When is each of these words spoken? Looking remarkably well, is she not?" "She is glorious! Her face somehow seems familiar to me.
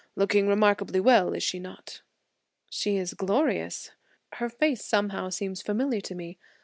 Looking 0.15 0.47
remarkably 0.47 0.99
well, 0.99 1.31
is 1.33 1.43
she 1.43 1.59
not?" 1.59 2.01
"She 2.71 2.97
is 2.97 3.13
glorious! 3.13 3.91
Her 4.33 4.49
face 4.49 4.83
somehow 4.83 5.29
seems 5.29 5.61
familiar 5.61 6.01
to 6.01 6.15
me. 6.15 6.39